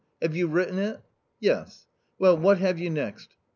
[0.19, 0.99] Have you written it?""
[1.49, 1.85] Yes.""
[2.17, 3.35] Well, what have you next